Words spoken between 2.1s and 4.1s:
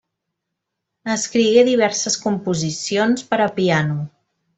composicions per a piano.